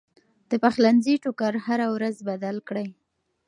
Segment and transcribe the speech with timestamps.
[0.49, 2.87] د پخلنځي ټوکر هره ورځ بدل کړئ.